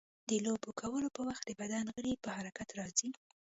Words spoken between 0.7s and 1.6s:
کولو په وخت د